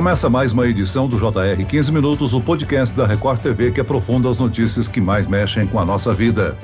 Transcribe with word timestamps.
Começa 0.00 0.30
mais 0.30 0.50
uma 0.54 0.66
edição 0.66 1.06
do 1.06 1.18
JR 1.18 1.62
15 1.62 1.92
Minutos, 1.92 2.32
o 2.32 2.40
podcast 2.40 2.96
da 2.96 3.06
Record 3.06 3.38
TV 3.42 3.70
que 3.70 3.82
aprofunda 3.82 4.30
as 4.30 4.40
notícias 4.40 4.88
que 4.88 4.98
mais 4.98 5.28
mexem 5.28 5.66
com 5.66 5.78
a 5.78 5.84
nossa 5.84 6.14
vida. 6.14 6.56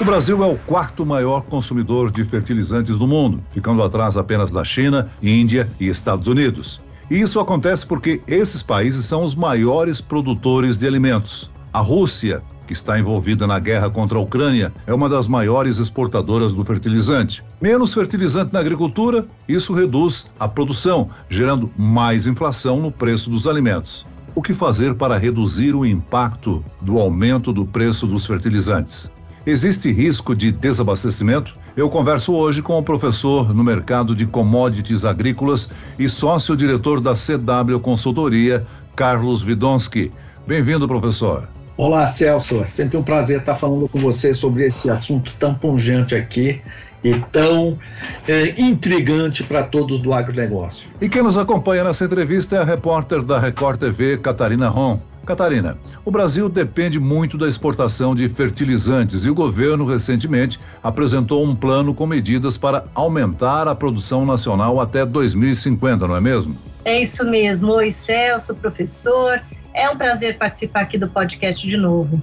O 0.00 0.04
Brasil 0.04 0.42
é 0.42 0.46
o 0.48 0.56
quarto 0.56 1.06
maior 1.06 1.42
consumidor 1.42 2.10
de 2.10 2.24
fertilizantes 2.24 2.98
do 2.98 3.06
mundo, 3.06 3.40
ficando 3.50 3.84
atrás 3.84 4.16
apenas 4.16 4.50
da 4.50 4.64
China, 4.64 5.08
Índia 5.22 5.70
e 5.78 5.86
Estados 5.86 6.26
Unidos. 6.26 6.80
E 7.08 7.20
isso 7.20 7.38
acontece 7.38 7.86
porque 7.86 8.20
esses 8.26 8.64
países 8.64 9.04
são 9.04 9.22
os 9.22 9.36
maiores 9.36 10.00
produtores 10.00 10.76
de 10.76 10.88
alimentos. 10.88 11.48
A 11.72 11.78
Rússia, 11.78 12.42
que 12.66 12.72
está 12.72 12.98
envolvida 12.98 13.46
na 13.46 13.58
guerra 13.58 13.88
contra 13.88 14.18
a 14.18 14.20
Ucrânia, 14.20 14.72
é 14.86 14.92
uma 14.92 15.08
das 15.08 15.28
maiores 15.28 15.78
exportadoras 15.78 16.52
do 16.52 16.64
fertilizante. 16.64 17.44
Menos 17.60 17.94
fertilizante 17.94 18.52
na 18.52 18.60
agricultura, 18.60 19.24
isso 19.48 19.72
reduz 19.72 20.26
a 20.38 20.48
produção, 20.48 21.08
gerando 21.28 21.70
mais 21.76 22.26
inflação 22.26 22.80
no 22.80 22.90
preço 22.90 23.30
dos 23.30 23.46
alimentos. 23.46 24.04
O 24.34 24.42
que 24.42 24.52
fazer 24.52 24.94
para 24.94 25.16
reduzir 25.16 25.74
o 25.74 25.86
impacto 25.86 26.62
do 26.82 26.98
aumento 26.98 27.52
do 27.52 27.64
preço 27.64 28.06
dos 28.06 28.26
fertilizantes? 28.26 29.10
Existe 29.46 29.90
risco 29.92 30.34
de 30.34 30.50
desabastecimento? 30.50 31.54
Eu 31.76 31.88
converso 31.88 32.34
hoje 32.34 32.60
com 32.60 32.76
o 32.78 32.82
professor 32.82 33.54
no 33.54 33.62
mercado 33.62 34.14
de 34.14 34.26
commodities 34.26 35.04
agrícolas 35.04 35.70
e 35.98 36.08
sócio-diretor 36.08 37.00
da 37.00 37.14
CW 37.14 37.78
Consultoria, 37.80 38.66
Carlos 38.96 39.42
Vidonski. 39.42 40.10
Bem-vindo, 40.46 40.88
professor. 40.88 41.48
Olá, 41.76 42.10
Celso. 42.10 42.62
É 42.62 42.66
sempre 42.66 42.96
um 42.96 43.02
prazer 43.02 43.40
estar 43.40 43.54
falando 43.54 43.86
com 43.86 44.00
você 44.00 44.32
sobre 44.32 44.64
esse 44.64 44.88
assunto 44.88 45.34
tão 45.38 45.54
pungente 45.54 46.14
aqui 46.14 46.62
e 47.04 47.20
tão 47.30 47.78
é, 48.26 48.58
intrigante 48.58 49.44
para 49.44 49.62
todos 49.62 50.00
do 50.00 50.14
agronegócio. 50.14 50.88
E 51.00 51.08
quem 51.08 51.22
nos 51.22 51.36
acompanha 51.36 51.84
nessa 51.84 52.06
entrevista 52.06 52.56
é 52.56 52.60
a 52.60 52.64
repórter 52.64 53.22
da 53.22 53.38
Record 53.38 53.78
TV, 53.78 54.16
Catarina 54.16 54.68
Ron. 54.68 54.98
Catarina, 55.26 55.76
o 56.04 56.10
Brasil 56.10 56.48
depende 56.48 57.00
muito 57.00 57.36
da 57.36 57.48
exportação 57.48 58.14
de 58.14 58.28
fertilizantes 58.28 59.24
e 59.24 59.30
o 59.30 59.34
governo 59.34 59.84
recentemente 59.84 60.58
apresentou 60.82 61.44
um 61.44 61.54
plano 61.54 61.92
com 61.92 62.06
medidas 62.06 62.56
para 62.56 62.84
aumentar 62.94 63.66
a 63.66 63.74
produção 63.74 64.24
nacional 64.24 64.80
até 64.80 65.04
2050, 65.04 66.06
não 66.06 66.16
é 66.16 66.20
mesmo? 66.20 66.56
É 66.84 67.02
isso 67.02 67.28
mesmo. 67.28 67.72
Oi, 67.72 67.90
Celso, 67.90 68.54
professor. 68.54 69.42
É 69.76 69.90
um 69.90 69.96
prazer 69.96 70.38
participar 70.38 70.80
aqui 70.80 70.96
do 70.96 71.06
podcast 71.06 71.68
de 71.68 71.76
novo. 71.76 72.22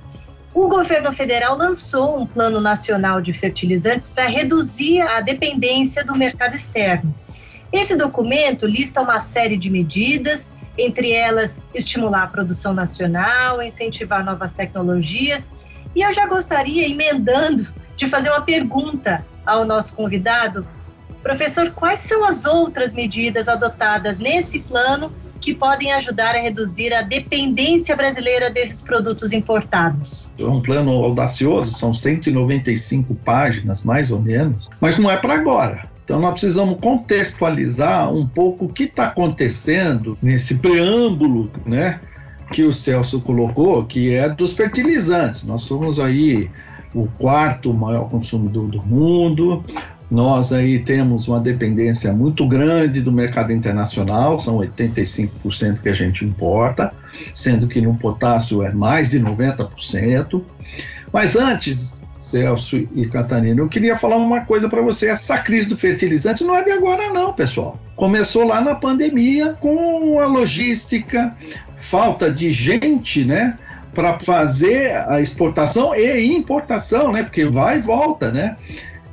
O 0.55 0.67
governo 0.67 1.13
federal 1.13 1.55
lançou 1.55 2.19
um 2.19 2.25
plano 2.25 2.59
nacional 2.59 3.21
de 3.21 3.31
fertilizantes 3.31 4.09
para 4.09 4.25
reduzir 4.25 5.01
a 5.01 5.21
dependência 5.21 6.03
do 6.03 6.15
mercado 6.15 6.55
externo. 6.55 7.13
Esse 7.71 7.95
documento 7.95 8.65
lista 8.65 9.01
uma 9.01 9.19
série 9.19 9.55
de 9.55 9.69
medidas, 9.69 10.51
entre 10.75 11.11
elas 11.11 11.61
estimular 11.75 12.23
a 12.23 12.27
produção 12.27 12.73
nacional, 12.73 13.61
incentivar 13.61 14.25
novas 14.25 14.55
tecnologias. 14.55 15.51
E 15.95 16.01
eu 16.01 16.11
já 16.11 16.25
gostaria, 16.25 16.89
emendando, 16.89 17.71
de 17.95 18.07
fazer 18.07 18.31
uma 18.31 18.41
pergunta 18.41 19.23
ao 19.45 19.63
nosso 19.63 19.93
convidado. 19.93 20.67
Professor, 21.21 21.69
quais 21.69 21.99
são 21.99 22.25
as 22.25 22.45
outras 22.45 22.95
medidas 22.95 23.47
adotadas 23.47 24.17
nesse 24.17 24.57
plano 24.59 25.13
que 25.43 25.53
podem 25.53 25.91
ajudar 25.91 26.35
a 26.35 26.39
reduzir 26.39 26.93
a 26.93 27.01
dependência 27.01 27.97
brasileira 27.97 28.49
desses 28.49 28.81
produtos 28.81 29.33
importados? 29.33 30.29
É 30.39 30.45
um 30.45 30.61
plano 30.61 30.91
audacioso, 30.91 31.77
são 31.77 31.93
195 31.93 33.13
páginas, 33.15 33.83
mais 33.83 34.09
ou 34.09 34.21
menos, 34.21 34.69
mas 34.79 34.97
não 34.97 35.11
é 35.11 35.17
para 35.17 35.33
agora. 35.33 35.83
Então 36.05 36.19
nós 36.19 36.31
precisamos 36.31 36.79
contextualizar 36.79 38.11
um 38.11 38.25
pouco 38.25 38.65
o 38.65 38.69
que 38.69 38.83
está 38.83 39.07
acontecendo 39.07 40.17
nesse 40.21 40.55
preâmbulo, 40.55 41.51
né, 41.65 41.99
que 42.53 42.63
o 42.63 42.71
Celso 42.71 43.19
colocou, 43.19 43.83
que 43.83 44.13
é 44.13 44.29
dos 44.29 44.53
fertilizantes. 44.53 45.43
Nós 45.43 45.63
somos 45.63 45.99
aí 45.99 46.49
o 46.95 47.05
quarto 47.07 47.73
maior 47.73 48.07
consumidor 48.09 48.67
do 48.67 48.85
mundo, 48.85 49.63
nós 50.13 50.53
aí 50.53 50.79
temos 50.79 51.27
uma 51.27 51.39
dependência 51.39 52.13
muito 52.13 52.47
grande 52.47 53.01
do 53.01 53.11
mercado 53.11 53.51
internacional, 53.51 54.39
são 54.39 54.57
85% 54.57 55.81
que 55.81 55.89
a 55.89 55.93
gente 55.93 56.23
importa, 56.23 56.93
sendo 57.33 57.67
que 57.67 57.81
no 57.81 57.95
potássio 57.95 58.61
é 58.61 58.71
mais 58.71 59.09
de 59.09 59.19
90%. 59.19 60.43
Mas 61.11 61.35
antes, 61.35 61.99
Celso 62.19 62.77
e 62.93 63.07
Catarina, 63.07 63.59
eu 63.59 63.67
queria 63.67 63.97
falar 63.97 64.17
uma 64.17 64.41
coisa 64.41 64.69
para 64.69 64.81
você. 64.81 65.07
Essa 65.07 65.37
crise 65.39 65.67
do 65.67 65.77
fertilizante 65.77 66.43
não 66.43 66.55
é 66.55 66.63
de 66.63 66.71
agora 66.71 67.11
não, 67.11 67.33
pessoal. 67.33 67.79
Começou 67.95 68.45
lá 68.45 68.61
na 68.61 68.75
pandemia 68.75 69.55
com 69.59 70.19
a 70.19 70.27
logística, 70.27 71.35
falta 71.79 72.31
de 72.31 72.51
gente, 72.51 73.25
né? 73.25 73.55
Para 73.93 74.19
fazer 74.19 74.95
a 75.07 75.21
exportação 75.21 75.95
e 75.95 76.35
importação, 76.35 77.11
né? 77.11 77.23
Porque 77.23 77.45
vai 77.45 77.77
e 77.77 77.81
volta, 77.81 78.31
né? 78.31 78.55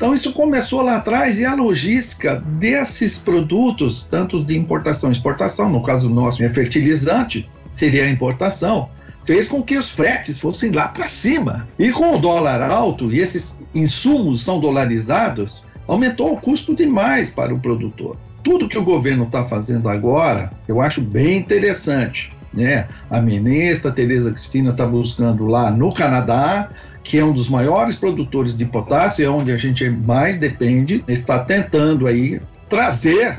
Então 0.01 0.15
isso 0.15 0.33
começou 0.33 0.81
lá 0.81 0.97
atrás 0.97 1.39
e 1.39 1.45
a 1.45 1.55
logística 1.55 2.37
desses 2.37 3.19
produtos, 3.19 4.07
tanto 4.09 4.43
de 4.43 4.57
importação 4.57 5.11
e 5.11 5.13
exportação, 5.13 5.69
no 5.69 5.83
caso 5.83 6.09
nosso 6.09 6.43
é 6.43 6.49
fertilizante, 6.49 7.47
seria 7.71 8.05
a 8.05 8.09
importação, 8.09 8.89
fez 9.27 9.47
com 9.47 9.63
que 9.63 9.77
os 9.77 9.91
fretes 9.91 10.41
fossem 10.41 10.73
lá 10.73 10.89
para 10.89 11.07
cima. 11.07 11.69
E 11.79 11.93
com 11.93 12.17
o 12.17 12.19
dólar 12.19 12.63
alto 12.63 13.13
e 13.13 13.19
esses 13.19 13.55
insumos 13.75 14.43
são 14.43 14.59
dolarizados, 14.59 15.67
aumentou 15.87 16.33
o 16.33 16.41
custo 16.41 16.75
demais 16.75 17.29
para 17.29 17.53
o 17.53 17.61
produtor. 17.61 18.17
Tudo 18.43 18.71
que 18.71 18.79
o 18.79 18.85
governo 18.85 19.25
está 19.25 19.45
fazendo 19.45 19.87
agora, 19.87 20.49
eu 20.67 20.81
acho 20.81 21.03
bem 21.03 21.37
interessante. 21.37 22.31
Né? 22.55 22.89
A 23.11 23.21
ministra 23.21 23.93
Tereza 23.93 24.33
Cristina 24.33 24.71
está 24.71 24.87
buscando 24.87 25.45
lá 25.45 25.71
no 25.71 25.93
Canadá 25.93 26.71
que 27.03 27.19
é 27.19 27.25
um 27.25 27.33
dos 27.33 27.49
maiores 27.49 27.95
produtores 27.95 28.57
de 28.57 28.65
potássio, 28.65 29.25
é 29.25 29.29
onde 29.29 29.53
a 29.53 29.57
gente 29.57 29.89
mais 29.91 30.39
depende, 30.39 31.05
está 31.09 31.39
tentando 31.39 32.07
aí 32.07 32.41
trazer 32.69 33.39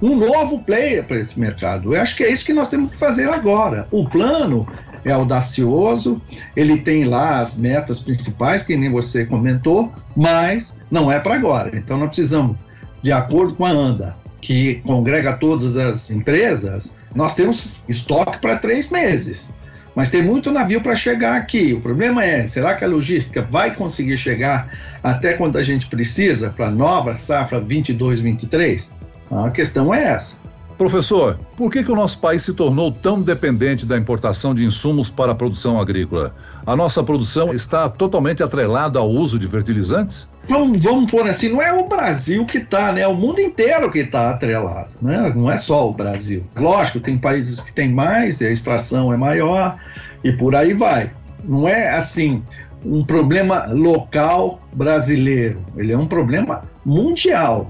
um 0.00 0.16
novo 0.16 0.62
player 0.64 1.04
para 1.04 1.20
esse 1.20 1.38
mercado. 1.38 1.94
Eu 1.94 2.00
acho 2.00 2.16
que 2.16 2.24
é 2.24 2.32
isso 2.32 2.44
que 2.44 2.52
nós 2.52 2.68
temos 2.68 2.90
que 2.90 2.96
fazer 2.96 3.28
agora. 3.28 3.86
O 3.90 4.08
plano 4.08 4.66
é 5.04 5.12
audacioso, 5.12 6.20
ele 6.56 6.80
tem 6.80 7.04
lá 7.04 7.40
as 7.40 7.56
metas 7.56 8.00
principais, 8.00 8.62
que 8.62 8.76
nem 8.76 8.90
você 8.90 9.24
comentou, 9.24 9.92
mas 10.16 10.76
não 10.90 11.10
é 11.10 11.20
para 11.20 11.34
agora. 11.34 11.70
Então 11.76 11.98
nós 11.98 12.08
precisamos, 12.08 12.56
de 13.00 13.12
acordo 13.12 13.54
com 13.54 13.64
a 13.64 13.70
ANDA, 13.70 14.16
que 14.40 14.76
congrega 14.84 15.36
todas 15.36 15.76
as 15.76 16.10
empresas, 16.10 16.92
nós 17.14 17.34
temos 17.34 17.70
estoque 17.88 18.38
para 18.38 18.56
três 18.56 18.90
meses. 18.90 19.52
Mas 19.94 20.10
tem 20.10 20.22
muito 20.22 20.50
navio 20.50 20.80
para 20.80 20.96
chegar 20.96 21.36
aqui. 21.36 21.74
O 21.74 21.80
problema 21.80 22.24
é, 22.24 22.46
será 22.46 22.74
que 22.74 22.84
a 22.84 22.88
logística 22.88 23.42
vai 23.42 23.74
conseguir 23.74 24.16
chegar 24.16 24.70
até 25.02 25.34
quando 25.34 25.58
a 25.58 25.62
gente 25.62 25.86
precisa 25.86 26.50
para 26.50 26.68
a 26.68 26.70
nova 26.70 27.18
safra 27.18 27.60
22-23? 27.60 28.90
A 29.30 29.50
questão 29.50 29.94
é 29.94 30.04
essa. 30.04 30.38
Professor, 30.76 31.38
por 31.56 31.70
que, 31.70 31.82
que 31.82 31.92
o 31.92 31.94
nosso 31.94 32.18
país 32.18 32.42
se 32.42 32.52
tornou 32.52 32.90
tão 32.90 33.20
dependente 33.20 33.86
da 33.86 33.96
importação 33.96 34.54
de 34.54 34.64
insumos 34.64 35.10
para 35.10 35.32
a 35.32 35.34
produção 35.34 35.80
agrícola? 35.80 36.34
A 36.66 36.74
nossa 36.74 37.02
produção 37.02 37.52
está 37.52 37.88
totalmente 37.88 38.42
atrelada 38.42 38.98
ao 38.98 39.08
uso 39.08 39.38
de 39.38 39.48
fertilizantes? 39.48 40.28
Vamos, 40.48 40.82
vamos 40.82 41.10
pôr 41.10 41.26
assim, 41.28 41.50
não 41.50 41.62
é 41.62 41.72
o 41.72 41.88
Brasil 41.88 42.44
que 42.44 42.58
está, 42.58 42.92
né? 42.92 43.02
É 43.02 43.08
o 43.08 43.14
mundo 43.14 43.40
inteiro 43.40 43.90
que 43.90 44.00
está 44.00 44.30
atrelado, 44.30 44.90
né? 45.00 45.32
Não 45.34 45.50
é 45.50 45.56
só 45.56 45.88
o 45.88 45.92
Brasil. 45.92 46.42
Lógico, 46.56 47.00
tem 47.00 47.16
países 47.16 47.60
que 47.60 47.72
têm 47.72 47.92
mais, 47.92 48.42
a 48.42 48.50
extração 48.50 49.12
é 49.12 49.16
maior, 49.16 49.76
e 50.24 50.32
por 50.32 50.56
aí 50.56 50.74
vai. 50.74 51.10
Não 51.44 51.68
é 51.68 51.90
assim 51.90 52.42
um 52.84 53.04
problema 53.04 53.66
local 53.68 54.58
brasileiro, 54.74 55.64
ele 55.76 55.92
é 55.92 55.98
um 55.98 56.06
problema 56.06 56.62
mundial. 56.84 57.68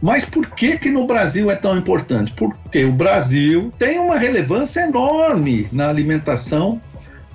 Mas 0.00 0.24
por 0.24 0.50
que 0.50 0.78
que 0.78 0.90
no 0.90 1.06
Brasil 1.06 1.50
é 1.50 1.56
tão 1.56 1.76
importante? 1.76 2.32
Porque 2.36 2.84
o 2.84 2.92
Brasil 2.92 3.72
tem 3.78 3.98
uma 3.98 4.18
relevância 4.18 4.80
enorme 4.80 5.68
na 5.72 5.88
alimentação 5.88 6.80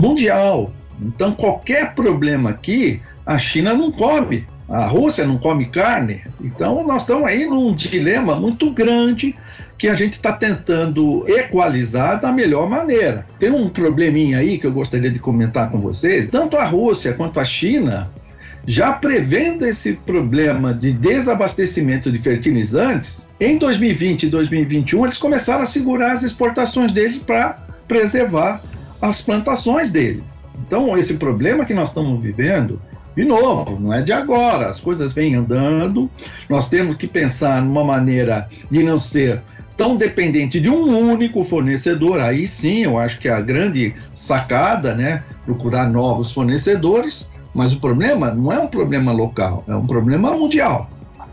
mundial. 0.02 0.72
Então 1.02 1.34
qualquer 1.34 1.96
problema 1.96 2.52
aqui, 2.52 3.02
a 3.26 3.38
China 3.40 3.74
não 3.74 3.92
come, 3.92 4.46
a 4.70 4.86
Rússia 4.86 5.26
não 5.26 5.38
come 5.38 5.66
carne. 5.66 6.22
Então 6.40 6.84
nós 6.86 7.02
estamos 7.02 7.26
aí 7.26 7.46
num 7.46 7.74
dilema 7.74 8.36
muito 8.36 8.72
grande 8.72 9.36
que 9.78 9.88
a 9.88 9.96
gente 9.96 10.14
está 10.14 10.32
tentando 10.32 11.26
equalizar 11.28 12.22
da 12.22 12.32
melhor 12.32 12.70
maneira. 12.70 13.26
Tem 13.40 13.50
um 13.50 13.68
probleminha 13.68 14.38
aí 14.38 14.60
que 14.60 14.68
eu 14.68 14.72
gostaria 14.72 15.10
de 15.10 15.18
comentar 15.18 15.72
com 15.72 15.80
vocês. 15.80 16.30
Tanto 16.30 16.56
a 16.56 16.64
Rússia 16.64 17.14
quanto 17.14 17.40
a 17.40 17.44
China 17.44 18.08
já 18.66 18.94
prevendo 18.94 19.66
esse 19.66 19.94
problema 19.94 20.74
de 20.74 20.92
desabastecimento 20.92 22.12
de 22.12 22.20
fertilizantes, 22.20 23.28
em 23.40 23.58
2020 23.58 24.24
e 24.24 24.30
2021 24.30 25.06
eles 25.06 25.18
começaram 25.18 25.64
a 25.64 25.66
segurar 25.66 26.12
as 26.12 26.24
exportações 26.24 26.92
deles 26.92 27.18
para 27.18 27.56
preservar 27.88 28.62
as 29.02 29.22
plantações 29.22 29.90
deles. 29.90 30.24
Então, 30.66 30.96
esse 30.98 31.16
problema 31.18 31.66
que 31.66 31.74
nós 31.74 31.90
estamos 31.90 32.22
vivendo, 32.22 32.80
de 33.16 33.26
novo, 33.26 33.80
não 33.80 33.94
é 33.94 34.02
de 34.02 34.14
agora, 34.14 34.70
as 34.70 34.80
coisas 34.80 35.12
vêm 35.12 35.36
andando, 35.36 36.10
nós 36.48 36.70
temos 36.70 36.96
que 36.96 37.08
pensar 37.08 37.62
numa 37.62 37.84
maneira 37.84 38.48
de 38.70 38.84
não 38.84 38.98
ser 38.98 39.42
tão 39.76 39.98
dependente 39.98 40.62
de 40.62 40.70
um 40.70 41.12
único 41.12 41.44
fornecedor. 41.44 42.20
Aí 42.20 42.46
sim, 42.46 42.84
eu 42.84 43.00
acho 43.00 43.20
que 43.20 43.28
é 43.28 43.34
a 43.34 43.42
grande 43.42 43.96
sacada, 44.14 44.94
né? 44.94 45.24
Procurar 45.44 45.92
novos 45.92 46.32
fornecedores. 46.32 47.30
Mas 47.54 47.74
o 47.74 47.80
problema 47.80 48.34
não 48.34 48.52
é 48.52 48.60
um 48.60 48.68
problema 48.68 49.12
local, 49.12 49.64
é 49.68 49.76
um 49.76 49.86
problema 49.86 50.32
mundial. 50.32 50.90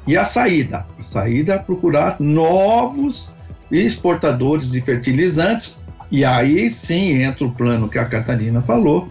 E 0.06 0.16
a 0.16 0.24
saída? 0.24 0.86
A 0.98 1.02
saída 1.02 1.54
é 1.54 1.58
procurar 1.58 2.16
novos 2.18 3.30
exportadores 3.70 4.70
de 4.70 4.80
fertilizantes. 4.80 5.78
E 6.10 6.24
aí 6.24 6.70
sim 6.70 7.22
entra 7.22 7.44
o 7.44 7.50
plano 7.50 7.88
que 7.88 7.98
a 7.98 8.04
Catarina 8.04 8.62
falou, 8.62 9.08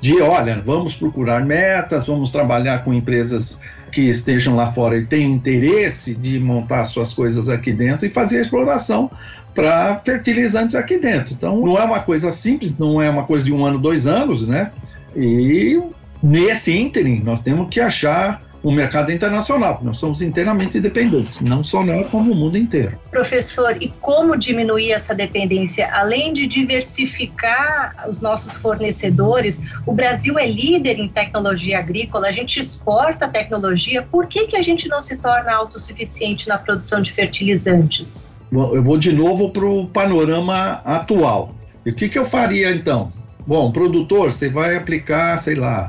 de 0.00 0.20
olha, 0.20 0.62
vamos 0.64 0.94
procurar 0.94 1.44
metas, 1.44 2.06
vamos 2.06 2.30
trabalhar 2.30 2.84
com 2.84 2.94
empresas 2.94 3.60
que 3.90 4.02
estejam 4.02 4.54
lá 4.54 4.70
fora 4.72 4.96
e 4.96 5.06
tenham 5.06 5.32
interesse 5.32 6.14
de 6.14 6.38
montar 6.38 6.84
suas 6.84 7.12
coisas 7.12 7.48
aqui 7.48 7.72
dentro 7.72 8.06
e 8.06 8.10
fazer 8.10 8.38
a 8.38 8.40
exploração 8.42 9.10
para 9.54 9.96
fertilizantes 10.04 10.74
aqui 10.74 10.98
dentro. 10.98 11.32
Então, 11.32 11.60
não 11.60 11.78
é 11.78 11.82
uma 11.82 12.00
coisa 12.00 12.30
simples, 12.30 12.76
não 12.78 13.00
é 13.00 13.08
uma 13.08 13.24
coisa 13.24 13.46
de 13.46 13.52
um 13.52 13.64
ano, 13.64 13.78
dois 13.78 14.06
anos, 14.06 14.46
né? 14.46 14.70
E 15.16 15.80
nesse 16.26 16.76
ínterim, 16.76 17.20
nós 17.22 17.40
temos 17.40 17.70
que 17.70 17.80
achar 17.80 18.42
o 18.62 18.72
mercado 18.72 19.12
internacional. 19.12 19.78
Nós 19.80 19.98
somos 19.98 20.20
inteiramente 20.20 20.80
dependentes, 20.80 21.40
não 21.40 21.62
só 21.62 21.84
nós, 21.84 22.08
como 22.08 22.32
o 22.32 22.34
mundo 22.34 22.58
inteiro. 22.58 22.98
Professor, 23.12 23.80
e 23.80 23.90
como 24.00 24.36
diminuir 24.36 24.90
essa 24.90 25.14
dependência? 25.14 25.88
Além 25.92 26.32
de 26.32 26.48
diversificar 26.48 28.06
os 28.08 28.20
nossos 28.20 28.56
fornecedores, 28.56 29.62
o 29.86 29.92
Brasil 29.92 30.36
é 30.36 30.46
líder 30.46 30.98
em 30.98 31.08
tecnologia 31.08 31.78
agrícola, 31.78 32.26
a 32.26 32.32
gente 32.32 32.58
exporta 32.58 33.28
tecnologia, 33.28 34.02
por 34.02 34.26
que, 34.26 34.48
que 34.48 34.56
a 34.56 34.62
gente 34.62 34.88
não 34.88 35.00
se 35.00 35.16
torna 35.16 35.54
autossuficiente 35.54 36.48
na 36.48 36.58
produção 36.58 37.00
de 37.00 37.12
fertilizantes? 37.12 38.28
Bom, 38.50 38.74
eu 38.74 38.82
vou 38.82 38.98
de 38.98 39.12
novo 39.12 39.50
para 39.50 39.64
o 39.64 39.86
panorama 39.86 40.80
atual. 40.84 41.54
E 41.84 41.90
o 41.90 41.94
que, 41.94 42.08
que 42.08 42.18
eu 42.18 42.24
faria 42.24 42.72
então? 42.72 43.12
Bom, 43.46 43.70
produtor, 43.70 44.32
você 44.32 44.48
vai 44.48 44.74
aplicar, 44.74 45.40
sei 45.40 45.54
lá, 45.54 45.88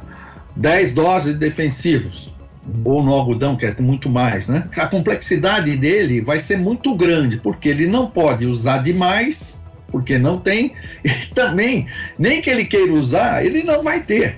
10 0.57 0.91
doses 0.91 1.35
defensivos 1.35 2.35
ou 2.83 3.01
no 3.01 3.13
algodão, 3.13 3.55
que 3.55 3.65
é 3.65 3.73
muito 3.79 4.09
mais, 4.09 4.47
né? 4.47 4.65
A 4.75 4.87
complexidade 4.87 5.75
dele 5.77 6.19
vai 6.19 6.39
ser 6.39 6.57
muito 6.57 6.93
grande, 6.95 7.37
porque 7.37 7.69
ele 7.69 7.87
não 7.87 8.07
pode 8.07 8.45
usar 8.45 8.79
demais, 8.79 9.63
porque 9.87 10.17
não 10.17 10.37
tem, 10.37 10.73
e 11.03 11.33
também, 11.33 11.87
nem 12.19 12.41
que 12.41 12.49
ele 12.49 12.65
queira 12.65 12.91
usar, 12.93 13.45
ele 13.45 13.63
não 13.63 13.81
vai 13.81 14.01
ter. 14.01 14.37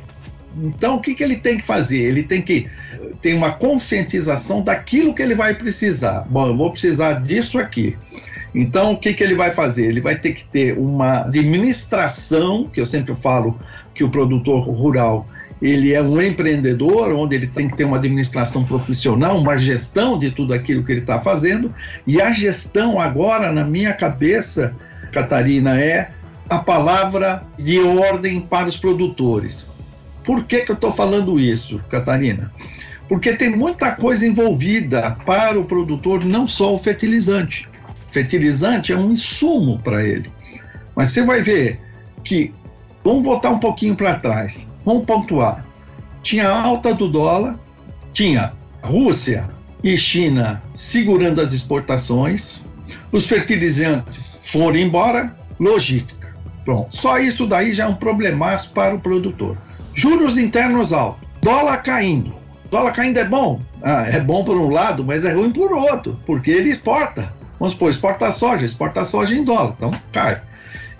Então, 0.61 0.95
o 0.95 0.99
que, 0.99 1.15
que 1.15 1.23
ele 1.23 1.37
tem 1.37 1.57
que 1.57 1.65
fazer? 1.65 1.99
Ele 1.99 2.23
tem 2.23 2.41
que 2.41 2.67
ter 3.21 3.33
uma 3.33 3.51
conscientização 3.51 4.61
daquilo 4.61 5.13
que 5.13 5.21
ele 5.21 5.35
vai 5.35 5.55
precisar. 5.55 6.25
Bom, 6.29 6.47
eu 6.47 6.57
vou 6.57 6.71
precisar 6.71 7.21
disso 7.21 7.57
aqui. 7.57 7.97
Então, 8.53 8.93
o 8.93 8.97
que, 8.97 9.13
que 9.13 9.23
ele 9.23 9.35
vai 9.35 9.51
fazer? 9.51 9.85
Ele 9.85 10.01
vai 10.01 10.17
ter 10.17 10.33
que 10.33 10.43
ter 10.45 10.77
uma 10.77 11.21
administração, 11.21 12.65
que 12.65 12.81
eu 12.81 12.85
sempre 12.85 13.15
falo 13.15 13.59
que 13.93 14.03
o 14.03 14.09
produtor 14.09 14.67
rural 14.67 15.27
ele 15.61 15.93
é 15.93 16.01
um 16.01 16.21
empreendedor, 16.21 17.11
onde 17.11 17.35
ele 17.35 17.47
tem 17.47 17.67
que 17.67 17.75
ter 17.75 17.83
uma 17.83 17.97
administração 17.97 18.63
profissional, 18.63 19.37
uma 19.37 19.57
gestão 19.57 20.17
de 20.17 20.31
tudo 20.31 20.53
aquilo 20.53 20.83
que 20.83 20.91
ele 20.91 21.01
está 21.01 21.19
fazendo. 21.19 21.73
E 22.07 22.21
a 22.21 22.31
gestão, 22.31 22.99
agora, 22.99 23.51
na 23.51 23.65
minha 23.65 23.93
cabeça, 23.93 24.73
Catarina, 25.11 25.79
é 25.79 26.11
a 26.49 26.59
palavra 26.59 27.41
de 27.57 27.79
ordem 27.79 28.39
para 28.39 28.69
os 28.69 28.77
produtores. 28.77 29.67
Por 30.23 30.45
que, 30.45 30.61
que 30.61 30.71
eu 30.71 30.75
estou 30.75 30.93
falando 30.93 31.39
isso, 31.39 31.79
Catarina? 31.89 32.51
Porque 33.09 33.33
tem 33.33 33.49
muita 33.49 33.91
coisa 33.91 34.25
envolvida 34.25 35.11
para 35.25 35.59
o 35.59 35.65
produtor, 35.65 36.23
não 36.23 36.47
só 36.47 36.73
o 36.73 36.77
fertilizante. 36.77 37.67
Fertilizante 38.11 38.93
é 38.93 38.97
um 38.97 39.11
insumo 39.11 39.77
para 39.79 40.05
ele. 40.05 40.31
Mas 40.95 41.09
você 41.09 41.21
vai 41.23 41.41
ver 41.41 41.79
que, 42.23 42.53
vamos 43.03 43.25
voltar 43.25 43.49
um 43.49 43.59
pouquinho 43.59 43.95
para 43.95 44.15
trás 44.15 44.68
Vamos 44.85 45.05
pontuar. 45.05 45.65
Tinha 46.21 46.49
alta 46.49 46.93
do 46.93 47.07
dólar, 47.07 47.57
tinha 48.13 48.53
Rússia 48.81 49.49
e 49.83 49.97
China 49.97 50.61
segurando 50.73 51.41
as 51.41 51.53
exportações, 51.53 52.61
os 53.11 53.25
fertilizantes 53.25 54.39
foram 54.43 54.77
embora, 54.77 55.35
logística. 55.59 56.35
Pronto. 56.65 56.95
Só 56.95 57.19
isso 57.19 57.47
daí 57.47 57.73
já 57.73 57.85
é 57.85 57.87
um 57.87 57.95
problemaço 57.95 58.71
para 58.71 58.93
o 58.95 58.99
produtor. 58.99 59.57
Juros 59.93 60.37
internos 60.37 60.93
altos, 60.93 61.27
dólar 61.41 61.77
caindo. 61.77 62.35
Dólar 62.69 62.91
caindo 62.91 63.17
é 63.17 63.25
bom? 63.25 63.59
Ah, 63.81 64.03
é 64.03 64.19
bom 64.19 64.43
por 64.43 64.55
um 64.55 64.69
lado, 64.69 65.03
mas 65.03 65.25
é 65.25 65.33
ruim 65.33 65.51
por 65.51 65.73
outro, 65.73 66.19
porque 66.25 66.51
ele 66.51 66.69
exporta. 66.69 67.33
Vamos 67.59 67.73
supor, 67.73 67.89
exporta 67.89 68.31
soja, 68.31 68.65
exporta 68.65 69.03
soja 69.03 69.35
em 69.35 69.43
dólar, 69.43 69.73
então 69.75 69.91
cai. 70.11 70.41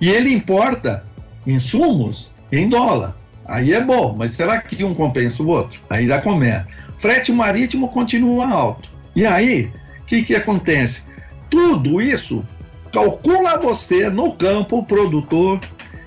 E 0.01 0.09
ele 0.09 0.33
importa 0.33 1.03
insumos 1.45 2.31
em 2.51 2.67
dólar. 2.67 3.15
Aí 3.49 3.73
é 3.73 3.83
bom, 3.83 4.15
mas 4.15 4.33
será 4.33 4.61
que 4.61 4.83
um 4.83 4.93
compensa 4.93 5.41
o 5.41 5.47
outro? 5.47 5.79
Aí 5.89 6.07
dá 6.07 6.21
comer. 6.21 6.67
Frete 6.97 7.31
marítimo 7.31 7.89
continua 7.89 8.47
alto. 8.47 8.87
E 9.15 9.25
aí, 9.25 9.71
o 10.01 10.05
que, 10.05 10.21
que 10.21 10.35
acontece? 10.35 11.01
Tudo 11.49 11.99
isso 11.99 12.45
calcula 12.93 13.57
você 13.57 14.07
no 14.07 14.33
campo, 14.33 14.77
o 14.77 14.85
produtor, 14.85 15.59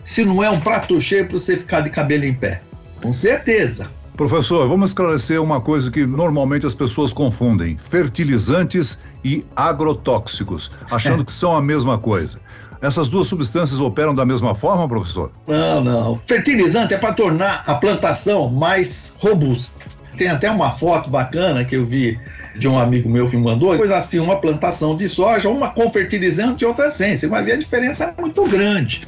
se 0.05 0.25
não 0.25 0.43
é 0.43 0.49
um 0.51 0.61
prato 0.61 1.01
cheio 1.01 1.27
para 1.27 1.37
você 1.37 1.57
ficar 1.57 1.81
de 1.81 1.91
cabelo 1.91 2.25
em 2.25 2.35
pé. 2.35 2.63
Com 3.03 3.13
certeza. 3.13 3.91
Professor, 4.17 4.69
vamos 4.69 4.91
esclarecer 4.91 5.43
uma 5.43 5.61
coisa 5.61 5.91
que 5.91 6.07
normalmente 6.07 6.65
as 6.65 6.77
pessoas 6.77 7.13
confundem: 7.13 7.77
fertilizantes 7.77 9.01
e 9.25 9.45
agrotóxicos, 9.57 10.71
achando 10.89 11.23
é. 11.23 11.25
que 11.25 11.33
são 11.33 11.57
a 11.57 11.63
mesma 11.63 11.99
coisa. 11.99 12.39
Essas 12.83 13.09
duas 13.09 13.29
substâncias 13.29 13.81
operam 13.81 14.13
da 14.13 14.27
mesma 14.27 14.57
forma, 14.57 14.89
professor? 14.89 15.31
Não, 15.47 15.85
não. 15.85 16.19
Fertilizante 16.19 16.93
é 16.93 16.99
para 16.99 17.15
tornar 17.15 17.63
a 17.65 17.77
plantação 17.77 18.51
mais 18.51 19.15
robusta. 19.19 19.73
Tem 20.17 20.29
até 20.29 20.51
uma 20.51 20.73
foto 20.73 21.09
bacana 21.09 21.65
que 21.65 21.77
eu 21.77 21.87
vi 21.87 22.19
de 22.59 22.67
um 22.67 22.77
amigo 22.77 23.09
meu 23.09 23.31
que 23.31 23.37
me 23.37 23.45
mandou, 23.45 23.77
coisa 23.77 23.97
assim, 23.97 24.19
uma 24.19 24.37
plantação 24.37 24.97
de 24.97 25.09
soja, 25.09 25.49
uma 25.49 25.71
com 25.71 25.89
fertilizante 25.91 26.65
e 26.65 26.67
outra 26.67 26.91
sem. 26.91 27.15
Você 27.15 27.29
vai 27.29 27.45
ver 27.45 27.53
a 27.53 27.57
diferença 27.57 28.05
é 28.17 28.21
muito 28.21 28.43
grande. 28.49 29.07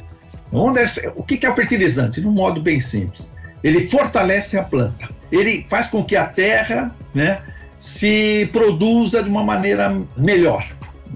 Onde 0.53 0.79
é, 0.79 0.85
o 1.13 1.21
que 1.21 1.45
é 1.45 1.49
o 1.49 1.53
fertilizante? 1.53 2.21
De 2.21 2.27
um 2.27 2.31
modo 2.31 2.61
bem 2.61 2.79
simples. 2.79 3.29
Ele 3.61 3.89
fortalece 3.89 4.57
a 4.57 4.63
planta. 4.63 5.09
Ele 5.29 5.65
faz 5.69 5.87
com 5.87 6.01
que 6.01 6.15
a 6.15 6.25
terra 6.25 6.95
né, 7.13 7.41
se 7.77 8.49
produza 8.53 9.21
de 9.21 9.29
uma 9.29 9.43
maneira 9.43 9.95
melhor, 10.15 10.65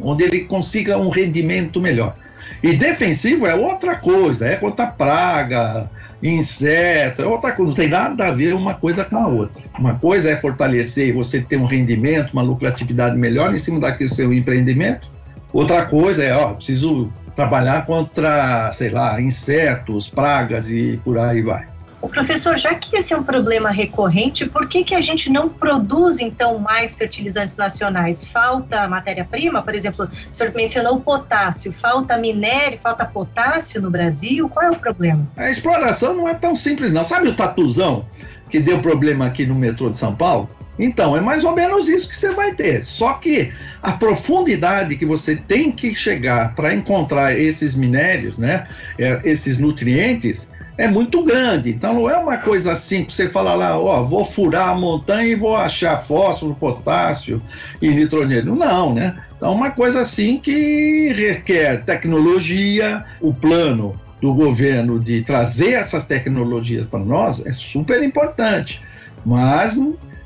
onde 0.02 0.24
ele 0.24 0.42
consiga 0.42 0.98
um 0.98 1.10
rendimento 1.10 1.80
melhor. 1.80 2.14
E 2.62 2.76
defensivo 2.76 3.46
é 3.46 3.56
outra 3.56 3.96
coisa, 3.96 4.48
é 4.48 4.56
contra 4.56 4.88
praga, 4.88 5.90
inseto, 6.22 7.22
é 7.22 7.26
outra 7.26 7.52
coisa, 7.52 7.69
não 7.69 7.76
tem 7.76 7.88
nada 7.88 8.28
a 8.28 8.31
ver 8.31 8.54
uma 8.54 8.74
coisa 8.74 9.06
com 9.06 9.18
a 9.18 9.28
outra. 9.28 9.64
Uma 9.78 9.96
coisa 9.96 10.30
é 10.30 10.36
fortalecer 10.36 11.08
e 11.08 11.12
você 11.12 11.42
ter 11.42 11.58
um 11.58 11.66
rendimento, 11.66 12.31
uma 12.31 12.42
lucratividade 12.42 13.18
melhor 13.18 13.54
em 13.54 13.58
cima 13.58 13.80
daquele 13.80 14.10
seu 14.10 14.34
empreendimento. 14.34 15.10
Outra 15.54 15.86
coisa 15.86 16.24
é, 16.24 16.36
ó, 16.36 16.54
preciso 16.54 17.12
trabalhar 17.36 17.86
contra, 17.86 18.72
sei 18.74 18.90
lá, 18.90 19.19
insetos, 19.22 20.10
pragas 20.10 20.69
e 20.69 21.00
por 21.04 21.18
aí 21.18 21.42
vai. 21.42 21.66
O 22.02 22.08
professor, 22.08 22.58
já 22.58 22.74
que 22.76 22.96
esse 22.96 23.14
é 23.14 23.18
um 23.18 23.24
problema 23.24 23.70
recorrente, 23.70 24.46
por 24.46 24.68
que, 24.70 24.84
que 24.86 24.96
a 24.96 25.02
gente 25.02 25.30
não 25.30 25.50
produz, 25.50 26.20
então, 26.20 26.58
mais 26.58 26.96
fertilizantes 26.96 27.58
nacionais? 27.58 28.26
Falta 28.26 28.88
matéria-prima? 28.88 29.62
Por 29.62 29.76
exemplo, 29.76 30.06
o 30.06 30.34
senhor 30.34 30.54
mencionou 30.56 31.02
potássio. 31.02 31.74
Falta 31.74 32.18
minério, 32.18 32.80
falta 32.80 33.06
potássio 33.06 33.82
no 33.82 33.92
Brasil? 33.92 34.48
Qual 34.48 34.66
é 34.66 34.72
o 34.72 34.80
problema? 34.80 35.28
A 35.36 35.50
exploração 35.50 36.14
não 36.14 36.28
é 36.28 36.34
tão 36.34 36.56
simples, 36.56 36.94
não. 36.94 37.04
Sabe 37.04 37.28
o 37.28 37.36
tatuzão 37.36 38.06
que 38.50 38.60
deu 38.60 38.82
problema 38.82 39.28
aqui 39.28 39.46
no 39.46 39.56
metrô 39.56 39.90
de 39.90 39.98
São 39.98 40.16
Paulo? 40.16 40.50
Então, 40.80 41.18
é 41.18 41.20
mais 41.20 41.44
ou 41.44 41.54
menos 41.54 41.90
isso 41.90 42.08
que 42.08 42.16
você 42.16 42.32
vai 42.32 42.54
ter. 42.56 42.86
Só 42.86 43.16
que 43.16 43.52
a 43.84 43.92
profundidade 43.92 44.96
que 44.96 45.06
você 45.06 45.36
tem 45.36 45.70
que 45.70 45.94
chegar 45.94 46.56
para 46.56 46.74
encontrar 46.74 47.38
esses 47.38 47.76
minérios, 47.76 48.38
né, 48.38 48.66
é, 48.98 49.20
esses 49.26 49.58
nutrientes, 49.58 50.48
é 50.80 50.88
muito 50.88 51.21
grande. 51.24 51.71
Então 51.71 51.94
não 51.94 52.09
é 52.09 52.18
uma 52.18 52.38
coisa 52.38 52.71
assim 52.71 53.04
que 53.04 53.14
você 53.14 53.30
fala 53.30 53.54
lá, 53.54 53.78
ó, 53.78 54.02
vou 54.02 54.24
furar 54.24 54.69
a 54.69 54.76
montanha 54.76 55.28
e 55.28 55.36
vou 55.36 55.57
achar 55.57 56.02
fósforo, 56.02 56.56
potássio 56.56 57.42
e 57.81 57.90
nitrogênio. 57.90 58.56
Não, 58.56 58.94
né? 58.94 59.18
Então 59.36 59.52
é 59.52 59.56
uma 59.56 59.71
coisa 59.71 60.00
assim 60.00 60.38
que 60.38 61.12
requer 61.12 61.83
tecnologia, 61.83 63.04
o 63.19 63.33
plano 63.33 63.94
do 64.21 64.33
governo 64.33 64.98
de 64.98 65.21
trazer 65.21 65.74
essas 65.74 66.06
tecnologias 66.06 66.86
para 66.86 67.00
nós 67.00 67.45
é 67.45 67.52
super 67.52 68.02
importante. 68.02 68.80
Mas 69.26 69.78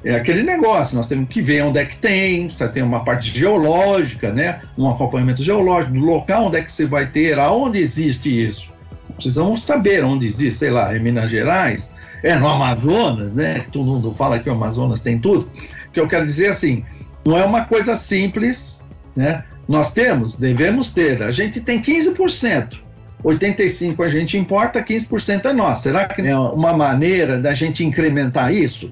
é 0.06 0.14
aquele 0.14 0.44
negócio, 0.44 0.96
nós 0.96 1.08
temos 1.08 1.30
que 1.30 1.42
ver 1.42 1.64
onde 1.64 1.80
é 1.80 1.86
que 1.86 1.98
tem, 1.98 2.48
você 2.48 2.68
tem 2.68 2.84
uma 2.84 3.04
parte 3.04 3.36
geológica, 3.36 4.32
né? 4.32 4.62
Um 4.78 4.88
acompanhamento 4.88 5.42
geológico 5.42 5.94
do 5.94 6.00
local 6.00 6.46
onde 6.46 6.58
é 6.58 6.62
que 6.62 6.72
você 6.72 6.86
vai 6.86 7.08
ter, 7.08 7.40
aonde 7.40 7.80
existe 7.80 8.30
isso. 8.30 8.73
Precisamos 9.16 9.64
saber 9.64 10.04
onde 10.04 10.28
existe, 10.28 10.60
sei 10.60 10.70
lá, 10.70 10.96
em 10.96 11.00
Minas 11.00 11.30
Gerais, 11.30 11.92
é 12.24 12.36
no 12.36 12.48
Amazonas, 12.48 13.34
né? 13.36 13.66
Todo 13.72 13.86
mundo 13.86 14.14
fala 14.14 14.40
que 14.40 14.50
o 14.50 14.54
Amazonas 14.54 15.02
tem 15.02 15.20
tudo. 15.20 15.50
O 15.88 15.92
que 15.92 16.00
eu 16.00 16.08
quero 16.08 16.26
dizer 16.26 16.48
assim, 16.48 16.84
não 17.26 17.38
é 17.38 17.46
uma 17.46 17.66
coisa 17.66 17.96
simples, 17.96 18.86
né? 19.16 19.44
Nós 19.68 19.92
temos? 19.92 20.36
Devemos 20.36 20.90
ter. 20.90 21.22
A 21.22 21.32
gente 21.32 21.62
tem 21.62 21.82
15%. 21.82 22.80
85% 23.24 24.06
a 24.06 24.10
gente 24.10 24.38
importa, 24.38 24.84
15% 24.84 25.46
é 25.46 25.54
nosso. 25.54 25.84
Será 25.84 26.06
que 26.06 26.22
é 26.22 26.38
uma 26.38 26.74
maneira 26.74 27.40
da 27.40 27.54
gente 27.54 27.84
incrementar 27.84 28.54
isso? 28.54 28.90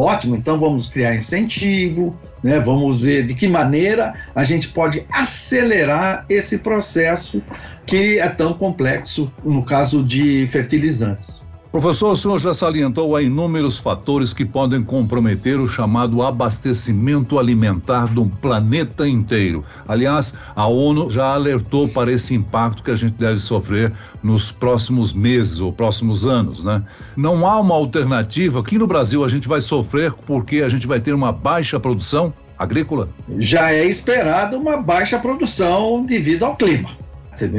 Ótimo, 0.00 0.34
então 0.34 0.56
vamos 0.56 0.86
criar 0.86 1.14
incentivo, 1.14 2.18
né? 2.42 2.58
vamos 2.58 3.02
ver 3.02 3.26
de 3.26 3.34
que 3.34 3.46
maneira 3.46 4.14
a 4.34 4.42
gente 4.42 4.68
pode 4.68 5.04
acelerar 5.12 6.24
esse 6.26 6.60
processo 6.60 7.42
que 7.84 8.18
é 8.18 8.28
tão 8.30 8.54
complexo 8.54 9.30
no 9.44 9.62
caso 9.62 10.02
de 10.02 10.48
fertilizantes. 10.50 11.42
Professor, 11.72 12.10
o 12.10 12.16
senhor 12.16 12.40
já 12.40 12.52
salientou 12.52 13.14
a 13.14 13.22
inúmeros 13.22 13.78
fatores 13.78 14.34
que 14.34 14.44
podem 14.44 14.82
comprometer 14.82 15.60
o 15.60 15.68
chamado 15.68 16.20
abastecimento 16.20 17.38
alimentar 17.38 18.06
do 18.06 18.26
planeta 18.26 19.06
inteiro. 19.06 19.64
Aliás, 19.86 20.34
a 20.56 20.66
ONU 20.66 21.08
já 21.12 21.32
alertou 21.32 21.88
para 21.88 22.10
esse 22.10 22.34
impacto 22.34 22.82
que 22.82 22.90
a 22.90 22.96
gente 22.96 23.14
deve 23.14 23.38
sofrer 23.38 23.92
nos 24.20 24.50
próximos 24.50 25.12
meses 25.12 25.60
ou 25.60 25.72
próximos 25.72 26.26
anos, 26.26 26.64
né? 26.64 26.82
Não 27.16 27.46
há 27.46 27.60
uma 27.60 27.76
alternativa. 27.76 28.58
Aqui 28.58 28.76
no 28.76 28.88
Brasil 28.88 29.24
a 29.24 29.28
gente 29.28 29.46
vai 29.46 29.60
sofrer 29.60 30.12
porque 30.26 30.62
a 30.62 30.68
gente 30.68 30.88
vai 30.88 30.98
ter 30.98 31.14
uma 31.14 31.30
baixa 31.30 31.78
produção 31.78 32.34
agrícola? 32.58 33.08
Já 33.38 33.72
é 33.72 33.84
esperado 33.84 34.56
uma 34.56 34.76
baixa 34.76 35.20
produção 35.20 36.04
devido 36.04 36.44
ao 36.44 36.56
clima. 36.56 36.90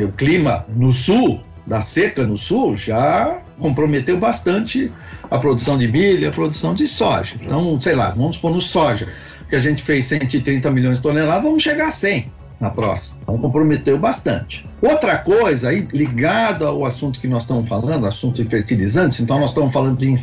O 0.05 0.11
clima 0.11 0.65
no 0.75 0.91
sul 0.91 1.41
da 1.65 1.81
seca 1.81 2.25
no 2.25 2.37
sul 2.37 2.75
já 2.75 3.39
comprometeu 3.59 4.17
bastante 4.17 4.91
a 5.29 5.37
produção 5.37 5.77
de 5.77 5.87
milho, 5.87 6.27
a 6.27 6.31
produção 6.31 6.73
de 6.73 6.87
soja. 6.87 7.35
Então, 7.41 7.79
sei 7.79 7.95
lá, 7.95 8.09
vamos 8.09 8.37
pôr 8.37 8.51
no 8.51 8.61
soja, 8.61 9.07
que 9.49 9.55
a 9.55 9.59
gente 9.59 9.83
fez 9.83 10.05
130 10.05 10.69
milhões 10.71 10.97
de 10.97 11.03
toneladas, 11.03 11.43
vamos 11.43 11.61
chegar 11.61 11.87
a 11.87 11.91
100 11.91 12.31
na 12.59 12.69
próxima. 12.69 13.17
Então, 13.23 13.37
comprometeu 13.37 13.97
bastante. 13.97 14.63
Outra 14.81 15.17
coisa 15.17 15.69
aí, 15.69 15.87
ligada 15.91 16.67
ao 16.67 16.85
assunto 16.85 17.19
que 17.19 17.27
nós 17.27 17.43
estamos 17.43 17.67
falando, 17.67 18.05
assunto 18.05 18.43
de 18.43 18.49
fertilizantes, 18.49 19.19
então 19.19 19.39
nós 19.39 19.49
estamos 19.49 19.73
falando 19.73 19.97
de, 19.97 20.13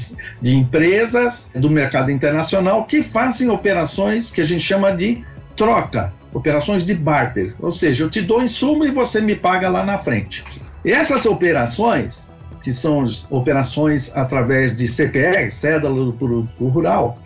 de 0.41 0.55
empresas 0.55 1.51
do 1.55 1.69
mercado 1.71 2.11
internacional 2.11 2.85
que 2.85 3.03
fazem 3.03 3.49
operações 3.49 4.31
que 4.31 4.41
a 4.41 4.47
gente 4.47 4.63
chama 4.63 4.93
de 4.93 5.23
troca, 5.57 6.13
operações 6.33 6.85
de 6.85 6.95
barter. 6.95 7.55
Ou 7.59 7.73
seja, 7.73 8.05
eu 8.05 8.11
te 8.11 8.21
dou 8.21 8.43
insumo 8.43 8.85
e 8.85 8.91
você 8.91 9.21
me 9.21 9.35
paga 9.35 9.69
lá 9.69 9.85
na 9.85 9.99
frente. 9.99 10.45
Essas 10.85 11.27
operações, 11.27 12.29
que 12.63 12.73
são 12.73 13.07
operações 13.31 14.11
através 14.15 14.75
de 14.75 14.87
CPR, 14.87 15.51
Cédula 15.51 16.05
do 16.05 16.13
Produto 16.13 16.67
Rural, 16.67 17.19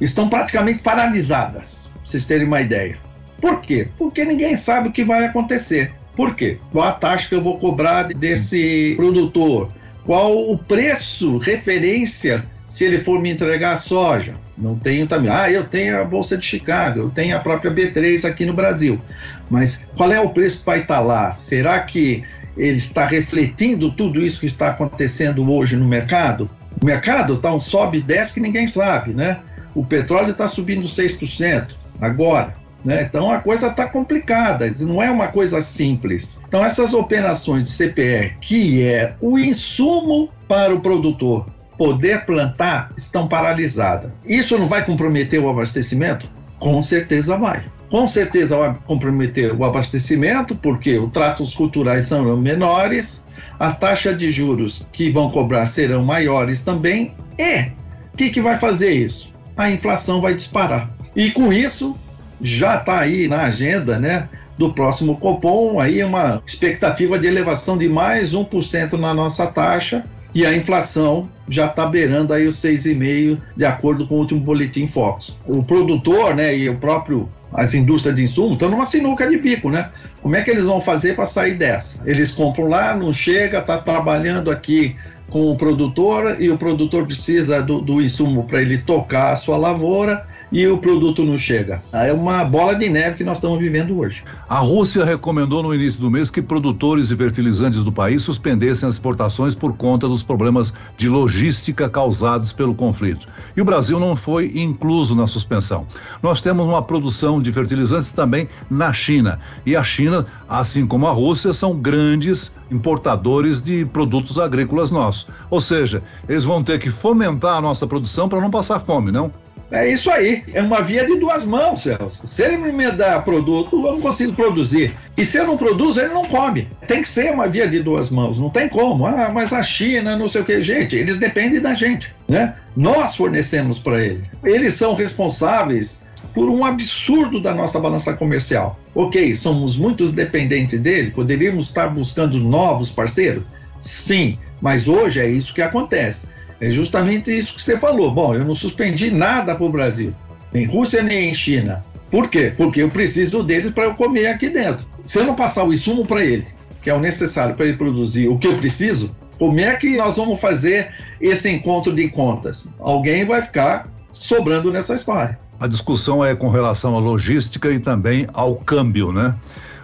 estão 0.00 0.28
praticamente 0.28 0.82
paralisadas, 0.82 1.92
para 1.94 2.02
vocês 2.04 2.24
terem 2.24 2.46
uma 2.46 2.60
ideia. 2.60 2.98
Por 3.40 3.60
quê? 3.60 3.88
Porque 3.96 4.24
ninguém 4.24 4.56
sabe 4.56 4.88
o 4.88 4.92
que 4.92 5.04
vai 5.04 5.24
acontecer. 5.24 5.92
Por 6.16 6.34
quê? 6.34 6.58
Qual 6.72 6.86
a 6.86 6.92
taxa 6.92 7.28
que 7.28 7.34
eu 7.34 7.42
vou 7.42 7.58
cobrar 7.58 8.08
desse 8.08 8.94
produtor? 8.96 9.68
Qual 10.04 10.50
o 10.50 10.58
preço, 10.58 11.38
referência, 11.38 12.44
se 12.66 12.84
ele 12.84 12.98
for 13.00 13.20
me 13.20 13.30
entregar 13.30 13.76
soja? 13.76 14.34
Não 14.56 14.76
tenho 14.76 15.06
também. 15.06 15.30
Ah, 15.30 15.50
eu 15.50 15.64
tenho 15.64 16.00
a 16.00 16.04
Bolsa 16.04 16.36
de 16.36 16.44
Chicago, 16.44 16.98
eu 16.98 17.10
tenho 17.10 17.36
a 17.36 17.40
própria 17.40 17.70
B3 17.70 18.24
aqui 18.24 18.44
no 18.44 18.52
Brasil. 18.52 19.00
Mas 19.48 19.76
qual 19.96 20.10
é 20.10 20.20
o 20.20 20.30
preço 20.30 20.60
que 20.60 20.66
vai 20.66 20.80
estar 20.80 21.00
lá? 21.00 21.30
Será 21.30 21.78
que 21.80 22.24
ele 22.58 22.78
está 22.78 23.06
refletindo 23.06 23.90
tudo 23.90 24.20
isso 24.24 24.40
que 24.40 24.46
está 24.46 24.68
acontecendo 24.68 25.50
hoje 25.50 25.76
no 25.76 25.86
mercado? 25.86 26.50
O 26.82 26.84
mercado 26.84 27.34
está 27.34 27.52
um 27.52 27.60
sobe 27.60 27.98
e 27.98 28.02
desce 28.02 28.34
que 28.34 28.40
ninguém 28.40 28.68
sabe, 28.68 29.14
né? 29.14 29.38
O 29.74 29.84
petróleo 29.84 30.32
está 30.32 30.48
subindo 30.48 30.86
6% 30.86 31.68
agora. 32.00 32.52
Né? 32.84 33.02
Então 33.02 33.30
a 33.30 33.40
coisa 33.40 33.68
está 33.68 33.88
complicada, 33.88 34.72
não 34.80 35.02
é 35.02 35.10
uma 35.10 35.28
coisa 35.28 35.60
simples. 35.60 36.38
Então 36.46 36.64
essas 36.64 36.92
operações 36.94 37.64
de 37.64 37.70
CPR, 37.70 38.36
que 38.40 38.82
é 38.82 39.14
o 39.20 39.38
insumo 39.38 40.30
para 40.46 40.74
o 40.74 40.80
produtor 40.80 41.46
poder 41.76 42.24
plantar, 42.24 42.90
estão 42.96 43.28
paralisadas. 43.28 44.12
Isso 44.26 44.58
não 44.58 44.68
vai 44.68 44.84
comprometer 44.84 45.40
o 45.40 45.48
abastecimento? 45.48 46.28
Com 46.58 46.82
certeza 46.82 47.36
vai 47.36 47.64
com 47.90 48.06
certeza 48.06 48.56
vai 48.56 48.76
comprometer 48.86 49.54
o 49.54 49.64
abastecimento, 49.64 50.54
porque 50.54 50.98
os 50.98 51.10
tratos 51.10 51.54
culturais 51.54 52.06
são 52.06 52.36
menores, 52.36 53.24
a 53.58 53.72
taxa 53.72 54.14
de 54.14 54.30
juros 54.30 54.86
que 54.92 55.10
vão 55.10 55.30
cobrar 55.30 55.66
serão 55.66 56.04
maiores 56.04 56.62
também, 56.62 57.14
e 57.38 57.72
o 58.12 58.16
que, 58.16 58.30
que 58.30 58.40
vai 58.40 58.58
fazer 58.58 58.90
isso? 58.90 59.32
A 59.56 59.70
inflação 59.70 60.20
vai 60.20 60.34
disparar. 60.34 60.90
E 61.16 61.30
com 61.30 61.52
isso, 61.52 61.96
já 62.40 62.76
está 62.76 63.00
aí 63.00 63.28
na 63.28 63.42
agenda 63.42 63.98
né, 63.98 64.28
do 64.56 64.72
próximo 64.72 65.16
Copom, 65.18 65.80
aí 65.80 66.02
uma 66.02 66.42
expectativa 66.46 67.18
de 67.18 67.26
elevação 67.26 67.78
de 67.78 67.88
mais 67.88 68.34
1% 68.34 68.94
na 68.94 69.14
nossa 69.14 69.46
taxa, 69.46 70.04
e 70.34 70.44
a 70.44 70.54
inflação 70.54 71.28
já 71.48 71.66
está 71.66 71.86
beirando 71.86 72.32
aí 72.32 72.46
os 72.46 72.56
6,5%, 72.56 73.38
de 73.56 73.64
acordo 73.64 74.06
com 74.06 74.16
o 74.16 74.18
último 74.18 74.40
boletim 74.40 74.86
Fox. 74.86 75.36
O 75.46 75.62
produtor 75.62 76.34
né, 76.34 76.56
e 76.56 76.68
o 76.68 76.76
próprio 76.76 77.28
as 77.52 77.72
indústrias 77.74 78.16
de 78.16 78.24
insumo 78.24 78.54
estão 78.54 78.68
numa 78.68 78.84
sinuca 78.84 79.26
de 79.26 79.38
bico, 79.38 79.70
né? 79.70 79.90
Como 80.20 80.36
é 80.36 80.42
que 80.42 80.50
eles 80.50 80.66
vão 80.66 80.80
fazer 80.80 81.16
para 81.16 81.24
sair 81.24 81.54
dessa? 81.54 81.98
Eles 82.04 82.30
compram 82.30 82.66
lá, 82.66 82.94
não 82.94 83.12
chega, 83.12 83.58
está 83.60 83.78
trabalhando 83.78 84.50
aqui 84.50 84.94
com 85.30 85.50
o 85.50 85.56
produtor 85.56 86.36
e 86.40 86.50
o 86.50 86.58
produtor 86.58 87.04
precisa 87.04 87.62
do, 87.62 87.80
do 87.80 88.02
insumo 88.02 88.44
para 88.44 88.60
ele 88.60 88.78
tocar 88.78 89.32
a 89.32 89.36
sua 89.36 89.56
lavoura 89.56 90.26
e 90.50 90.66
o 90.66 90.78
produto 90.78 91.24
não 91.24 91.36
chega. 91.36 91.82
É 91.92 92.12
uma 92.12 92.44
bola 92.44 92.74
de 92.74 92.88
neve 92.88 93.16
que 93.16 93.24
nós 93.24 93.38
estamos 93.38 93.58
vivendo 93.58 93.98
hoje. 93.98 94.24
A 94.48 94.58
Rússia 94.58 95.04
recomendou 95.04 95.62
no 95.62 95.74
início 95.74 96.00
do 96.00 96.10
mês 96.10 96.30
que 96.30 96.40
produtores 96.40 97.08
de 97.08 97.16
fertilizantes 97.16 97.84
do 97.84 97.92
país 97.92 98.22
suspendessem 98.22 98.88
as 98.88 98.94
exportações 98.94 99.54
por 99.54 99.76
conta 99.76 100.08
dos 100.08 100.22
problemas 100.22 100.72
de 100.96 101.08
logística 101.08 101.88
causados 101.88 102.52
pelo 102.52 102.74
conflito. 102.74 103.28
E 103.56 103.60
o 103.60 103.64
Brasil 103.64 104.00
não 104.00 104.16
foi 104.16 104.52
incluso 104.54 105.14
na 105.14 105.26
suspensão. 105.26 105.86
Nós 106.22 106.40
temos 106.40 106.66
uma 106.66 106.82
produção 106.82 107.40
de 107.40 107.52
fertilizantes 107.52 108.12
também 108.12 108.48
na 108.70 108.92
China. 108.92 109.38
E 109.64 109.76
a 109.76 109.82
China, 109.82 110.26
assim 110.48 110.86
como 110.86 111.06
a 111.06 111.12
Rússia, 111.12 111.52
são 111.52 111.76
grandes 111.76 112.52
importadores 112.70 113.62
de 113.62 113.84
produtos 113.86 114.38
agrícolas 114.38 114.90
nossos. 114.90 115.26
Ou 115.50 115.60
seja, 115.60 116.02
eles 116.28 116.44
vão 116.44 116.62
ter 116.62 116.78
que 116.78 116.90
fomentar 116.90 117.56
a 117.56 117.60
nossa 117.60 117.86
produção 117.86 118.28
para 118.28 118.40
não 118.40 118.50
passar 118.50 118.80
fome, 118.80 119.10
não? 119.10 119.30
É 119.70 119.90
isso 119.90 120.10
aí. 120.10 120.42
É 120.52 120.62
uma 120.62 120.80
via 120.82 121.04
de 121.04 121.16
duas 121.16 121.44
mãos, 121.44 121.82
Celso. 121.82 122.26
Se 122.26 122.42
ele 122.42 122.72
me 122.72 122.90
dá 122.90 123.20
produto, 123.20 123.76
eu 123.86 123.92
não 123.92 124.00
consigo 124.00 124.32
produzir. 124.32 124.94
E 125.16 125.24
se 125.24 125.36
eu 125.36 125.46
não 125.46 125.56
produzo, 125.56 126.00
ele 126.00 126.14
não 126.14 126.24
come. 126.24 126.68
Tem 126.86 127.02
que 127.02 127.08
ser 127.08 127.32
uma 127.32 127.46
via 127.48 127.68
de 127.68 127.82
duas 127.82 128.08
mãos. 128.08 128.38
Não 128.38 128.48
tem 128.48 128.68
como. 128.68 129.06
Ah, 129.06 129.30
mas 129.32 129.52
a 129.52 129.62
China, 129.62 130.16
não 130.16 130.28
sei 130.28 130.40
o 130.40 130.44
que. 130.44 130.62
Gente, 130.62 130.96
eles 130.96 131.18
dependem 131.18 131.60
da 131.60 131.74
gente. 131.74 132.14
Né? 132.26 132.54
Nós 132.76 133.14
fornecemos 133.14 133.78
para 133.78 134.02
ele. 134.02 134.24
Eles 134.42 134.74
são 134.74 134.94
responsáveis 134.94 136.02
por 136.34 136.48
um 136.48 136.64
absurdo 136.64 137.40
da 137.40 137.54
nossa 137.54 137.78
balança 137.78 138.12
comercial. 138.14 138.78
Ok, 138.94 139.34
somos 139.34 139.76
muito 139.76 140.10
dependentes 140.10 140.80
dele, 140.80 141.10
poderíamos 141.10 141.66
estar 141.66 141.88
buscando 141.88 142.38
novos 142.38 142.90
parceiros? 142.90 143.44
Sim, 143.80 144.38
mas 144.60 144.88
hoje 144.88 145.20
é 145.20 145.28
isso 145.28 145.54
que 145.54 145.62
acontece. 145.62 146.26
É 146.60 146.70
justamente 146.70 147.36
isso 147.36 147.54
que 147.54 147.62
você 147.62 147.76
falou. 147.76 148.12
Bom, 148.12 148.34
eu 148.34 148.44
não 148.44 148.54
suspendi 148.54 149.10
nada 149.10 149.54
para 149.54 149.64
o 149.64 149.70
Brasil, 149.70 150.12
nem 150.52 150.66
Rússia 150.66 151.02
nem 151.02 151.34
China. 151.34 151.82
Por 152.10 152.28
quê? 152.28 152.52
Porque 152.56 152.82
eu 152.82 152.88
preciso 152.88 153.42
deles 153.42 153.70
para 153.70 153.84
eu 153.84 153.94
comer 153.94 154.28
aqui 154.28 154.48
dentro. 154.48 154.86
Se 155.04 155.18
eu 155.18 155.24
não 155.24 155.34
passar 155.34 155.64
o 155.64 155.72
insumo 155.72 156.06
para 156.06 156.24
ele, 156.24 156.46
que 156.80 156.90
é 156.90 156.94
o 156.94 157.00
necessário 157.00 157.54
para 157.54 157.66
ele 157.66 157.76
produzir 157.76 158.28
o 158.28 158.38
que 158.38 158.48
eu 158.48 158.56
preciso, 158.56 159.14
como 159.38 159.60
é 159.60 159.74
que 159.76 159.96
nós 159.96 160.16
vamos 160.16 160.40
fazer 160.40 160.88
esse 161.20 161.48
encontro 161.48 161.94
de 161.94 162.08
contas? 162.08 162.68
Alguém 162.78 163.24
vai 163.24 163.42
ficar 163.42 163.88
sobrando 164.10 164.72
nessa 164.72 164.94
história. 164.94 165.38
A 165.60 165.66
discussão 165.66 166.24
é 166.24 166.34
com 166.34 166.48
relação 166.48 166.96
à 166.96 166.98
logística 166.98 167.70
e 167.70 167.78
também 167.78 168.26
ao 168.32 168.56
câmbio, 168.56 169.12
né? 169.12 169.34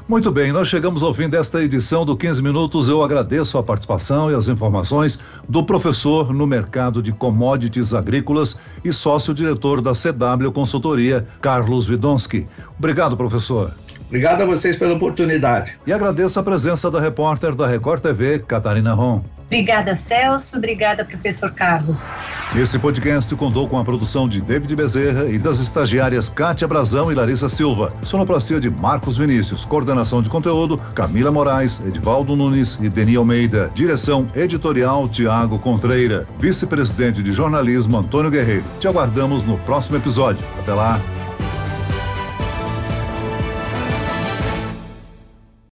Muito 0.06 0.30
bem, 0.30 0.52
nós 0.52 0.68
chegamos 0.68 1.02
ao 1.02 1.14
fim 1.14 1.30
desta 1.30 1.62
edição 1.62 2.04
do 2.04 2.14
15 2.14 2.42
Minutos. 2.42 2.90
Eu 2.90 3.02
agradeço 3.02 3.56
a 3.56 3.62
participação 3.62 4.30
e 4.30 4.34
as 4.34 4.49
informações 4.49 5.18
do 5.49 5.64
professor 5.64 6.30
no 6.30 6.46
mercado 6.46 7.02
de 7.02 7.11
commodities 7.11 7.94
agrícolas 7.94 8.54
e 8.84 8.92
sócio-diretor 8.92 9.80
da 9.80 9.92
CW 9.92 10.52
Consultoria, 10.52 11.26
Carlos 11.40 11.87
Vidonski. 11.87 12.46
Obrigado, 12.78 13.16
professor. 13.16 13.73
Obrigado 14.06 14.42
a 14.42 14.44
vocês 14.44 14.76
pela 14.76 14.92
oportunidade. 14.92 15.73
E 15.87 15.92
agradeço 15.92 16.38
a 16.38 16.42
presença 16.42 16.90
da 16.90 17.00
repórter 17.00 17.54
da 17.54 17.66
Record 17.66 18.02
TV, 18.02 18.40
Catarina 18.40 18.92
Ron. 18.92 19.25
Obrigada, 19.54 19.94
Celso. 19.94 20.56
Obrigada, 20.56 21.04
professor 21.04 21.49
Carlos. 21.52 22.16
Esse 22.56 22.76
podcast 22.76 23.32
contou 23.37 23.68
com 23.68 23.78
a 23.78 23.84
produção 23.84 24.28
de 24.28 24.40
David 24.40 24.75
Bezerra 24.75 25.26
e 25.26 25.38
das 25.38 25.61
estagiárias 25.61 26.28
Kátia 26.28 26.66
Brazão 26.66 27.12
e 27.12 27.14
Larissa 27.14 27.49
Silva. 27.49 27.92
Sonoplastia 28.02 28.58
de 28.58 28.68
Marcos 28.68 29.16
Vinícius. 29.16 29.64
Coordenação 29.64 30.20
de 30.20 30.28
conteúdo, 30.28 30.76
Camila 30.92 31.30
Moraes, 31.30 31.80
Edvaldo 31.87 32.34
Nunes 32.34 32.80
e 32.82 32.88
Deni 32.88 33.14
Almeida. 33.14 33.70
Direção 33.73 34.26
editorial, 34.34 35.08
Tiago 35.08 35.56
Contreira. 35.61 36.26
Vice-presidente 36.37 37.23
de 37.23 37.32
jornalismo, 37.32 37.96
Antônio 37.96 38.32
Guerreiro. 38.32 38.64
Te 38.80 38.88
aguardamos 38.88 39.44
no 39.44 39.56
próximo 39.58 39.96
episódio. 39.96 40.44
Até 40.58 40.75
lá. 40.75 41.00